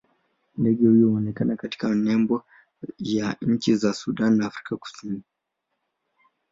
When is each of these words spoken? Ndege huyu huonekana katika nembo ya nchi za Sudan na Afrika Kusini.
Ndege 0.57 0.87
huyu 0.87 1.09
huonekana 1.09 1.55
katika 1.55 1.89
nembo 1.95 2.43
ya 2.99 3.35
nchi 3.41 3.75
za 3.75 3.93
Sudan 3.93 4.35
na 4.37 4.45
Afrika 4.45 4.77
Kusini. 4.77 5.21